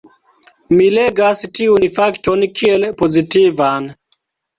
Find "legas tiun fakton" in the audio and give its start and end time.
0.93-2.45